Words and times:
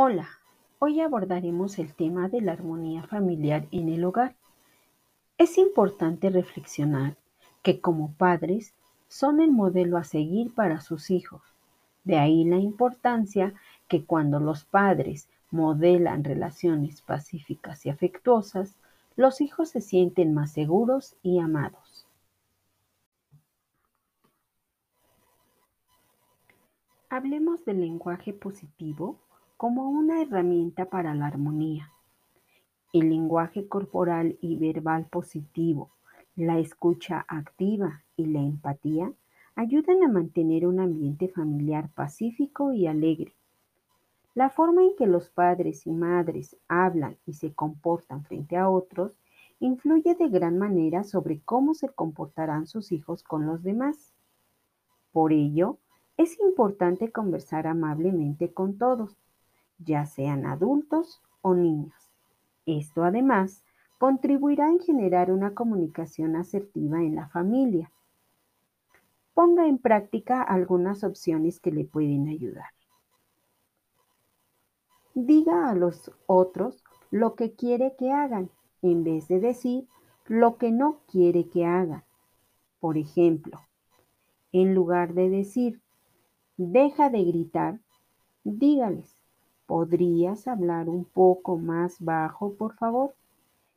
Hola, 0.00 0.28
hoy 0.78 1.00
abordaremos 1.00 1.80
el 1.80 1.92
tema 1.92 2.28
de 2.28 2.40
la 2.40 2.52
armonía 2.52 3.02
familiar 3.02 3.66
en 3.72 3.88
el 3.88 4.04
hogar. 4.04 4.36
Es 5.38 5.58
importante 5.58 6.30
reflexionar 6.30 7.16
que 7.64 7.80
como 7.80 8.12
padres 8.12 8.74
son 9.08 9.40
el 9.40 9.50
modelo 9.50 9.96
a 9.96 10.04
seguir 10.04 10.54
para 10.54 10.80
sus 10.82 11.10
hijos. 11.10 11.42
De 12.04 12.16
ahí 12.16 12.44
la 12.44 12.58
importancia 12.58 13.54
que 13.88 14.04
cuando 14.04 14.38
los 14.38 14.64
padres 14.64 15.28
modelan 15.50 16.22
relaciones 16.22 17.02
pacíficas 17.02 17.84
y 17.84 17.90
afectuosas, 17.90 18.76
los 19.16 19.40
hijos 19.40 19.70
se 19.70 19.80
sienten 19.80 20.32
más 20.32 20.52
seguros 20.52 21.16
y 21.24 21.40
amados. 21.40 22.06
Hablemos 27.10 27.64
del 27.64 27.80
lenguaje 27.80 28.32
positivo 28.32 29.18
como 29.58 29.90
una 29.90 30.22
herramienta 30.22 30.84
para 30.84 31.16
la 31.16 31.26
armonía. 31.26 31.90
El 32.92 33.08
lenguaje 33.08 33.66
corporal 33.66 34.38
y 34.40 34.56
verbal 34.56 35.06
positivo, 35.06 35.90
la 36.36 36.60
escucha 36.60 37.24
activa 37.26 38.04
y 38.16 38.26
la 38.26 38.38
empatía 38.38 39.12
ayudan 39.56 40.04
a 40.04 40.08
mantener 40.08 40.64
un 40.64 40.78
ambiente 40.78 41.28
familiar 41.28 41.90
pacífico 41.90 42.72
y 42.72 42.86
alegre. 42.86 43.34
La 44.32 44.48
forma 44.48 44.84
en 44.84 44.94
que 44.96 45.08
los 45.08 45.28
padres 45.28 45.88
y 45.88 45.90
madres 45.90 46.56
hablan 46.68 47.16
y 47.26 47.32
se 47.32 47.52
comportan 47.52 48.22
frente 48.22 48.56
a 48.56 48.70
otros 48.70 49.18
influye 49.58 50.14
de 50.14 50.28
gran 50.28 50.56
manera 50.56 51.02
sobre 51.02 51.40
cómo 51.40 51.74
se 51.74 51.88
comportarán 51.88 52.68
sus 52.68 52.92
hijos 52.92 53.24
con 53.24 53.44
los 53.44 53.64
demás. 53.64 54.14
Por 55.10 55.32
ello, 55.32 55.78
es 56.16 56.38
importante 56.38 57.10
conversar 57.10 57.66
amablemente 57.66 58.52
con 58.52 58.78
todos, 58.78 59.16
ya 59.78 60.06
sean 60.06 60.46
adultos 60.46 61.22
o 61.42 61.54
niños. 61.54 62.12
Esto 62.66 63.04
además 63.04 63.64
contribuirá 63.98 64.68
en 64.68 64.80
generar 64.80 65.30
una 65.32 65.54
comunicación 65.54 66.36
asertiva 66.36 66.98
en 67.02 67.16
la 67.16 67.28
familia. 67.28 67.90
Ponga 69.34 69.66
en 69.66 69.78
práctica 69.78 70.42
algunas 70.42 71.04
opciones 71.04 71.60
que 71.60 71.70
le 71.70 71.84
pueden 71.84 72.28
ayudar. 72.28 72.70
Diga 75.14 75.68
a 75.68 75.74
los 75.74 76.12
otros 76.26 76.84
lo 77.10 77.34
que 77.34 77.54
quiere 77.54 77.96
que 77.96 78.12
hagan 78.12 78.50
en 78.82 79.04
vez 79.04 79.26
de 79.28 79.40
decir 79.40 79.88
lo 80.26 80.58
que 80.58 80.70
no 80.70 81.00
quiere 81.10 81.48
que 81.48 81.64
hagan. 81.64 82.04
Por 82.80 82.96
ejemplo, 82.96 83.60
en 84.52 84.74
lugar 84.74 85.14
de 85.14 85.30
decir, 85.30 85.80
deja 86.56 87.10
de 87.10 87.24
gritar, 87.24 87.80
dígales, 88.44 89.17
¿Podrías 89.68 90.48
hablar 90.48 90.88
un 90.88 91.04
poco 91.04 91.58
más 91.58 92.00
bajo, 92.00 92.54
por 92.54 92.72
favor? 92.76 93.14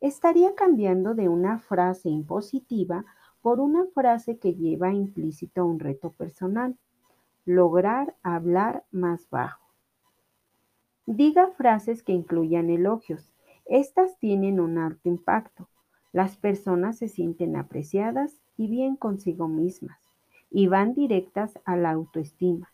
Estaría 0.00 0.54
cambiando 0.54 1.12
de 1.16 1.28
una 1.28 1.58
frase 1.58 2.08
impositiva 2.08 3.04
por 3.40 3.58
una 3.58 3.86
frase 3.86 4.38
que 4.38 4.54
lleva 4.54 4.92
implícito 4.92 5.66
un 5.66 5.80
reto 5.80 6.12
personal. 6.12 6.78
Lograr 7.44 8.14
hablar 8.22 8.84
más 8.92 9.28
bajo. 9.28 9.74
Diga 11.06 11.48
frases 11.48 12.04
que 12.04 12.12
incluyan 12.12 12.70
elogios. 12.70 13.32
Estas 13.64 14.16
tienen 14.20 14.60
un 14.60 14.78
alto 14.78 15.08
impacto. 15.08 15.68
Las 16.12 16.36
personas 16.36 16.98
se 16.98 17.08
sienten 17.08 17.56
apreciadas 17.56 18.40
y 18.56 18.68
bien 18.68 18.94
consigo 18.94 19.48
mismas 19.48 19.98
y 20.48 20.68
van 20.68 20.94
directas 20.94 21.58
a 21.64 21.74
la 21.74 21.90
autoestima. 21.90 22.72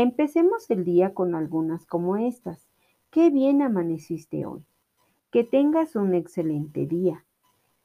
Empecemos 0.00 0.70
el 0.70 0.84
día 0.84 1.12
con 1.12 1.34
algunas 1.34 1.84
como 1.84 2.16
estas. 2.16 2.68
Qué 3.10 3.30
bien 3.30 3.62
amaneciste 3.62 4.46
hoy. 4.46 4.64
Que 5.32 5.42
tengas 5.42 5.96
un 5.96 6.14
excelente 6.14 6.86
día. 6.86 7.24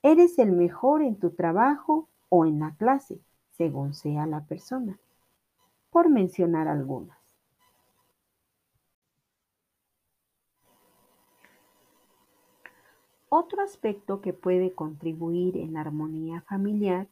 Eres 0.04 0.38
el 0.38 0.52
mejor 0.52 1.02
en 1.02 1.18
tu 1.18 1.32
trabajo 1.32 2.08
o 2.30 2.46
en 2.46 2.60
la 2.60 2.76
clase, 2.76 3.20
según 3.50 3.96
sea 3.96 4.28
la 4.28 4.46
persona. 4.46 5.00
Por 5.90 6.12
mencionar 6.12 6.68
algunas. 6.68 7.18
Otro 13.28 13.64
aspecto 13.64 14.22
que 14.22 14.34
puede 14.34 14.76
contribuir 14.76 15.58
en 15.58 15.74
la 15.74 15.82
armonía 15.82 16.42
familiar 16.42 17.08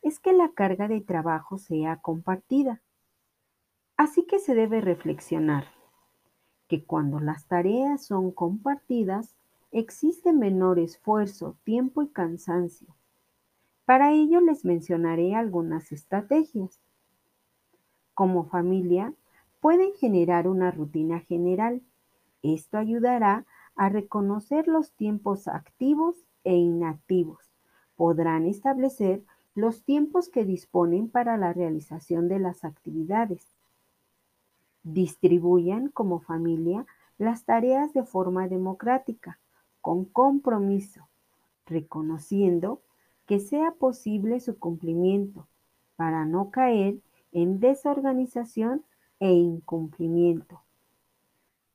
es 0.00 0.18
que 0.18 0.32
la 0.32 0.48
carga 0.52 0.88
de 0.88 1.02
trabajo 1.02 1.58
sea 1.58 1.96
compartida. 2.00 2.80
Así 3.96 4.26
que 4.26 4.38
se 4.38 4.54
debe 4.54 4.82
reflexionar 4.82 5.64
que 6.68 6.84
cuando 6.84 7.18
las 7.18 7.46
tareas 7.46 8.04
son 8.04 8.30
compartidas, 8.30 9.34
existe 9.72 10.34
menor 10.34 10.78
esfuerzo, 10.78 11.56
tiempo 11.64 12.02
y 12.02 12.08
cansancio. 12.08 12.94
Para 13.86 14.12
ello 14.12 14.40
les 14.42 14.66
mencionaré 14.66 15.34
algunas 15.34 15.92
estrategias. 15.92 16.78
Como 18.12 18.44
familia, 18.44 19.14
pueden 19.60 19.94
generar 19.94 20.46
una 20.46 20.70
rutina 20.70 21.20
general. 21.20 21.80
Esto 22.42 22.76
ayudará 22.76 23.46
a 23.76 23.88
reconocer 23.88 24.68
los 24.68 24.92
tiempos 24.92 25.48
activos 25.48 26.16
e 26.44 26.54
inactivos. 26.54 27.50
Podrán 27.96 28.44
establecer 28.44 29.24
los 29.54 29.84
tiempos 29.84 30.28
que 30.28 30.44
disponen 30.44 31.08
para 31.08 31.38
la 31.38 31.54
realización 31.54 32.28
de 32.28 32.40
las 32.40 32.64
actividades 32.64 33.56
Distribuyan 34.88 35.88
como 35.88 36.20
familia 36.20 36.86
las 37.18 37.44
tareas 37.44 37.92
de 37.92 38.04
forma 38.04 38.46
democrática, 38.46 39.40
con 39.80 40.04
compromiso, 40.04 41.08
reconociendo 41.66 42.82
que 43.26 43.40
sea 43.40 43.72
posible 43.72 44.38
su 44.38 44.60
cumplimiento 44.60 45.48
para 45.96 46.24
no 46.24 46.52
caer 46.52 47.00
en 47.32 47.58
desorganización 47.58 48.84
e 49.18 49.32
incumplimiento. 49.32 50.62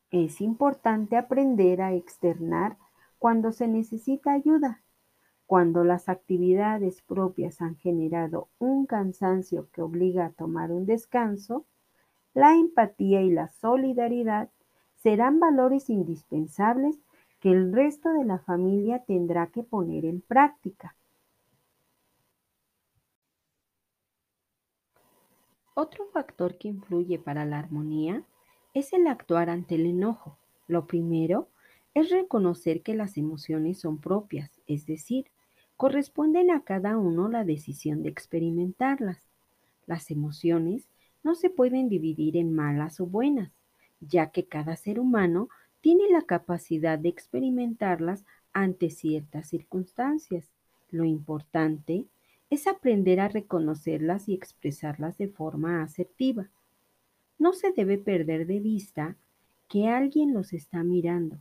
Es 0.10 0.40
importante 0.40 1.18
aprender 1.18 1.82
a 1.82 1.94
externar 1.94 2.78
cuando 3.20 3.52
se 3.52 3.68
necesita 3.68 4.32
ayuda, 4.32 4.84
cuando 5.48 5.84
las 5.84 6.08
actividades 6.08 7.02
propias 7.02 7.62
han 7.62 7.76
generado 7.76 8.48
un 8.58 8.86
cansancio 8.86 9.68
que 9.74 9.82
obliga 9.82 10.28
a 10.28 10.32
tomar 10.32 10.72
un 10.72 10.86
descanso, 10.86 11.66
la 12.34 12.56
empatía 12.56 13.22
y 13.22 13.30
la 13.30 13.48
solidaridad 13.48 14.50
serán 14.96 15.40
valores 15.40 15.90
indispensables 15.90 17.00
que 17.40 17.50
el 17.50 17.74
resto 17.74 18.14
de 18.14 18.24
la 18.24 18.40
familia 18.40 19.04
tendrá 19.06 19.48
que 19.48 19.64
poner 19.64 20.06
en 20.06 20.22
práctica. 20.22 20.96
Otro 25.74 26.06
factor 26.08 26.58
que 26.58 26.68
influye 26.68 27.18
para 27.18 27.46
la 27.46 27.58
armonía 27.58 28.24
es 28.74 28.94
el 28.94 29.08
actuar 29.08 29.50
ante 29.50 29.76
el 29.76 29.86
enojo. 29.86 30.38
Lo 30.68 30.86
primero 30.86 31.48
es 31.94 32.12
reconocer 32.12 32.84
que 32.84 32.94
las 32.94 33.18
emociones 33.18 33.80
son 33.80 33.98
propias, 33.98 34.62
es 34.68 34.86
decir, 34.86 35.26
corresponden 35.78 36.52
a 36.52 36.62
cada 36.64 36.98
uno 36.98 37.28
la 37.28 37.44
decisión 37.44 38.04
de 38.04 38.10
experimentarlas. 38.10 39.28
Las 39.88 40.12
emociones 40.12 40.88
no 41.24 41.36
se 41.36 41.50
pueden 41.50 41.90
dividir 41.90 42.38
en 42.38 42.54
malas 42.54 43.00
o 43.00 43.06
buenas, 43.06 43.52
ya 44.00 44.32
que 44.32 44.46
cada 44.46 44.76
ser 44.76 45.00
humano 45.00 45.50
tiene 45.82 46.10
la 46.10 46.22
capacidad 46.24 46.98
de 46.98 47.10
experimentarlas 47.10 48.26
ante 48.54 48.90
ciertas 48.90 49.50
circunstancias. 49.50 50.52
Lo 50.90 51.06
importante 51.06 52.06
es 52.50 52.68
aprender 52.68 53.20
a 53.20 53.30
reconocerlas 53.30 54.28
y 54.28 54.34
expresarlas 54.34 55.18
de 55.18 55.28
forma 55.28 55.82
asertiva. 55.82 56.50
No 57.40 57.54
se 57.54 57.72
debe 57.72 57.98
perder 57.98 58.46
de 58.46 58.60
vista 58.60 59.16
que 59.68 59.88
alguien 59.88 60.34
los 60.34 60.54
está 60.54 60.84
mirando 60.84 61.38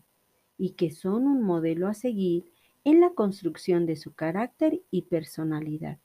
y 0.56 0.70
que 0.70 0.90
son 0.90 1.26
un 1.26 1.42
modelo 1.42 1.88
a 1.88 1.94
seguir 1.94 2.44
en 2.84 3.00
la 3.00 3.10
construcción 3.10 3.86
de 3.86 3.96
su 3.96 4.14
carácter 4.14 4.82
y 4.90 5.02
personalidad. 5.02 5.98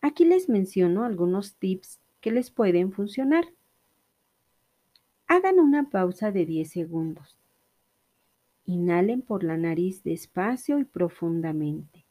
Aquí 0.00 0.24
les 0.24 0.48
menciono 0.48 1.04
algunos 1.04 1.54
tips 1.56 2.00
que 2.20 2.30
les 2.30 2.50
pueden 2.50 2.92
funcionar. 2.92 3.46
Hagan 5.26 5.60
una 5.60 5.90
pausa 5.90 6.32
de 6.32 6.46
10 6.46 6.70
segundos. 6.70 7.38
Inhalen 8.64 9.22
por 9.22 9.44
la 9.44 9.56
nariz 9.56 10.02
despacio 10.02 10.78
y 10.78 10.84
profundamente. 10.84 12.06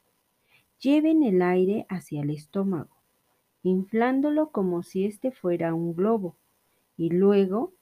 Lleven 0.79 1.23
el 1.23 1.41
aire 1.41 1.85
hacia 1.89 2.21
el 2.21 2.29
estómago, 2.29 2.95
inflándolo 3.63 4.51
como 4.51 4.83
si 4.83 5.05
este 5.05 5.31
fuera 5.31 5.73
un 5.73 5.95
globo, 5.95 6.37
y 6.95 7.09
luego 7.09 7.73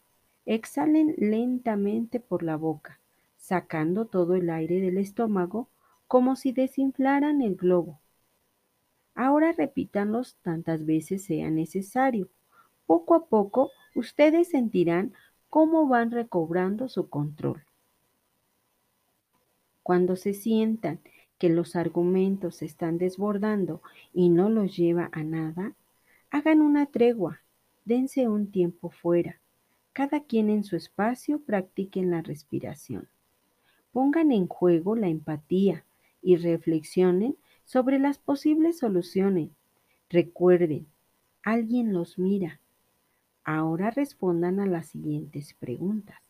exhalen 0.45 1.15
lentamente 1.17 2.19
por 2.19 2.43
la 2.43 2.55
boca, 2.55 2.99
sacando 3.37 4.05
todo 4.05 4.35
el 4.35 4.49
aire 4.49 4.79
del 4.79 4.97
estómago 4.97 5.69
como 6.07 6.35
si 6.35 6.51
desinflaran 6.51 7.41
el 7.41 7.55
globo. 7.55 7.99
Ahora 9.15 9.53
repítanlos 9.53 10.35
tantas 10.41 10.85
veces 10.85 11.23
sea 11.23 11.49
necesario. 11.49 12.29
Poco 12.85 13.15
a 13.15 13.25
poco 13.25 13.71
ustedes 13.95 14.49
sentirán 14.49 15.13
cómo 15.49 15.87
van 15.87 16.11
recobrando 16.11 16.89
su 16.89 17.09
control. 17.09 17.63
Cuando 19.81 20.17
se 20.17 20.33
sientan 20.33 20.99
que 21.37 21.49
los 21.49 21.75
argumentos 21.75 22.57
se 22.57 22.65
están 22.65 22.97
desbordando 22.97 23.81
y 24.13 24.29
no 24.29 24.49
los 24.49 24.75
lleva 24.75 25.09
a 25.13 25.23
nada, 25.23 25.73
hagan 26.29 26.61
una 26.61 26.87
tregua, 26.87 27.41
dense 27.85 28.27
un 28.27 28.51
tiempo 28.51 28.89
fuera. 28.89 29.39
Cada 29.93 30.23
quien 30.23 30.49
en 30.49 30.65
su 30.65 30.75
espacio 30.75 31.39
practiquen 31.39 32.11
la 32.11 32.21
respiración. 32.21 33.07
Pongan 33.93 34.33
en 34.33 34.47
juego 34.47 34.97
la 34.97 35.07
empatía 35.07 35.85
y 36.21 36.35
reflexionen 36.35 37.37
sobre 37.65 37.99
las 37.99 38.19
posibles 38.19 38.77
soluciones. 38.77 39.49
Recuerden, 40.09 40.87
alguien 41.43 41.93
los 41.93 42.17
mira. 42.17 42.61
Ahora 43.43 43.91
respondan 43.91 44.59
a 44.59 44.65
las 44.65 44.87
siguientes 44.87 45.53
preguntas. 45.55 46.21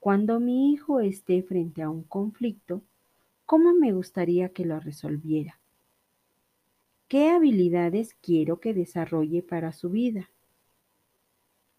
Cuando 0.00 0.40
mi 0.40 0.72
hijo 0.72 1.00
esté 1.00 1.42
frente 1.42 1.82
a 1.82 1.90
un 1.90 2.02
conflicto, 2.02 2.82
¿cómo 3.46 3.72
me 3.74 3.92
gustaría 3.92 4.50
que 4.50 4.64
lo 4.64 4.80
resolviera? 4.80 5.58
¿Qué 7.08 7.30
habilidades 7.30 8.14
quiero 8.14 8.60
que 8.60 8.74
desarrolle 8.74 9.42
para 9.42 9.72
su 9.72 9.90
vida? 9.90 10.30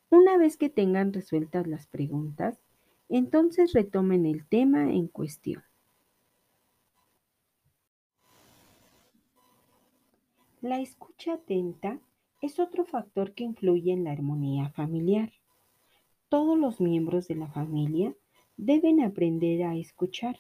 Una 0.10 0.38
vez 0.38 0.58
que 0.58 0.70
tengan 0.70 1.14
resueltas 1.14 1.68
las 1.68 1.86
preguntas, 1.86 2.60
entonces 3.10 3.74
retomen 3.74 4.26
el 4.26 4.46
tema 4.46 4.92
en 4.92 5.08
cuestión. 5.08 5.64
La 10.62 10.82
escucha 10.82 11.36
atenta 11.36 12.02
es 12.42 12.60
otro 12.60 12.84
factor 12.84 13.34
que 13.34 13.46
influye 13.46 13.94
en 13.94 14.04
la 14.04 14.12
armonía 14.12 14.70
familiar. 14.72 15.32
Todos 16.28 16.60
los 16.60 16.82
miembros 16.82 17.30
de 17.30 17.36
la 17.36 17.48
familia 17.48 18.14
deben 18.58 19.02
aprender 19.02 19.64
a 19.64 19.78
escuchar. 19.78 20.38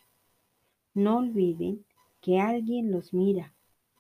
No 0.93 1.19
olviden 1.19 1.85
que 2.19 2.37
alguien 2.37 2.91
los 2.91 3.13
mira 3.13 3.55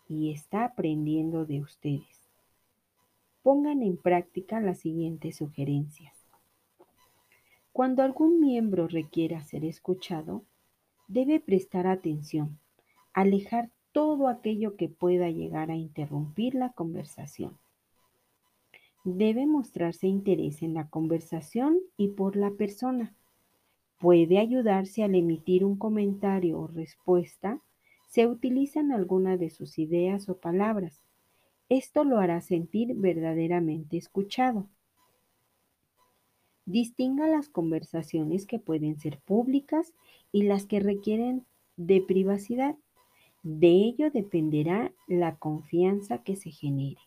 y 0.09 0.33
está 0.33 0.65
aprendiendo 0.65 1.45
de 1.45 1.61
ustedes. 1.61 2.29
Pongan 3.41 3.81
en 3.81 3.95
práctica 3.95 4.59
las 4.59 4.79
siguientes 4.79 5.37
sugerencias. 5.37 6.13
Cuando 7.71 8.03
algún 8.03 8.41
miembro 8.41 8.89
requiera 8.89 9.41
ser 9.41 9.63
escuchado, 9.63 10.43
debe 11.07 11.39
prestar 11.39 11.87
atención, 11.87 12.59
alejar 13.13 13.71
todo 13.91 14.27
aquello 14.27 14.75
que 14.75 14.89
pueda 14.89 15.29
llegar 15.29 15.71
a 15.71 15.75
interrumpir 15.75 16.55
la 16.55 16.71
conversación. 16.71 17.57
Debe 19.03 19.45
mostrarse 19.45 20.07
interés 20.07 20.61
en 20.61 20.73
la 20.73 20.87
conversación 20.89 21.79
y 21.97 22.09
por 22.09 22.35
la 22.35 22.51
persona. 22.51 23.15
Puede 23.97 24.39
ayudarse 24.39 25.03
al 25.03 25.15
emitir 25.15 25.65
un 25.65 25.77
comentario 25.77 26.59
o 26.59 26.67
respuesta 26.67 27.61
se 28.09 28.25
utilizan 28.25 28.91
algunas 28.91 29.39
de 29.39 29.51
sus 29.51 29.77
ideas 29.77 30.29
o 30.29 30.37
palabras. 30.39 31.03
Esto 31.69 32.03
lo 32.03 32.17
hará 32.17 32.41
sentir 32.41 32.95
verdaderamente 32.95 33.97
escuchado. 33.97 34.67
Distinga 36.65 37.27
las 37.27 37.49
conversaciones 37.49 38.47
que 38.47 38.57
pueden 38.59 38.99
ser 38.99 39.19
públicas 39.19 39.93
y 40.31 40.43
las 40.43 40.65
que 40.65 40.79
requieren 40.79 41.45
de 41.77 42.01
privacidad. 42.01 42.75
De 43.43 43.69
ello 43.69 44.11
dependerá 44.11 44.91
la 45.07 45.37
confianza 45.37 46.23
que 46.23 46.35
se 46.35 46.51
genere. 46.51 46.99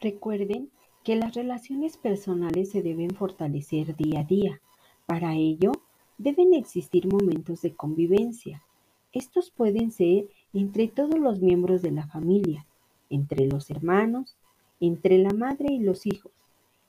Recuerden 0.00 0.70
que 1.02 1.16
las 1.16 1.34
relaciones 1.34 1.96
personales 1.96 2.70
se 2.70 2.82
deben 2.82 3.10
fortalecer 3.10 3.96
día 3.96 4.20
a 4.20 4.24
día. 4.24 4.60
Para 5.06 5.34
ello, 5.34 5.72
deben 6.18 6.54
existir 6.54 7.06
momentos 7.06 7.62
de 7.62 7.74
convivencia. 7.74 8.62
Estos 9.12 9.50
pueden 9.50 9.90
ser 9.90 10.28
entre 10.52 10.88
todos 10.88 11.18
los 11.18 11.40
miembros 11.40 11.82
de 11.82 11.90
la 11.90 12.06
familia, 12.06 12.66
entre 13.10 13.46
los 13.46 13.70
hermanos, 13.70 14.36
entre 14.80 15.18
la 15.18 15.30
madre 15.30 15.72
y 15.72 15.78
los 15.78 16.06
hijos, 16.06 16.32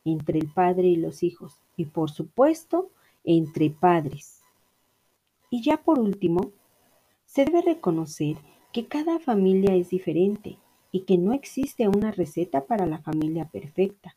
entre 0.03 0.39
el 0.39 0.51
padre 0.51 0.87
y 0.87 0.97
los 0.97 1.23
hijos 1.23 1.61
y 1.75 1.85
por 1.85 2.11
supuesto 2.11 2.89
entre 3.27 3.69
padres. 3.69 4.41
Y 5.49 5.61
ya 5.61 5.77
por 5.77 5.99
último, 5.99 6.53
se 7.25 7.45
debe 7.45 7.61
reconocer 7.61 8.37
que 8.71 8.87
cada 8.87 9.19
familia 9.19 9.75
es 9.75 9.89
diferente 9.89 10.57
y 10.91 11.01
que 11.01 11.17
no 11.17 11.33
existe 11.33 11.87
una 11.89 12.11
receta 12.11 12.65
para 12.65 12.85
la 12.85 12.99
familia 12.99 13.45
perfecta, 13.49 14.15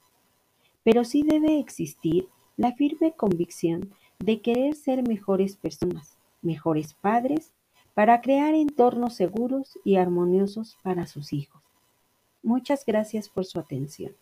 pero 0.85 1.05
sí 1.05 1.23
debe 1.23 1.59
existir 1.59 2.29
la 2.57 2.73
firme 2.73 3.13
convicción 3.13 3.93
de 4.21 4.41
querer 4.41 4.77
ser 4.77 5.07
mejores 5.07 5.57
personas, 5.57 6.17
mejores 6.41 6.95
padres, 6.95 7.53
para 7.95 8.21
crear 8.21 8.55
entornos 8.55 9.15
seguros 9.15 9.77
y 9.85 9.97
armoniosos 9.97 10.77
para 10.83 11.07
sus 11.07 11.33
hijos. 11.33 11.63
Muchas 12.43 12.87
gracias 12.87 13.29
por 13.29 13.45
su 13.45 13.59
atención. 13.59 14.15